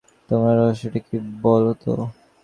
[0.29, 1.15] তোমার রহস্যটা কী
[1.43, 1.93] বলো তো?